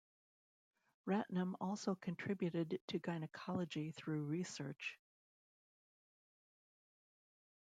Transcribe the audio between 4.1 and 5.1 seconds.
research.